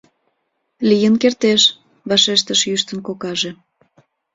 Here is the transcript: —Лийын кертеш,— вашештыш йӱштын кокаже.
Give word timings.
—Лийын 0.89 1.15
кертеш,— 1.21 1.61
вашештыш 2.09 2.59
йӱштын 2.69 2.99
кокаже. 3.07 3.51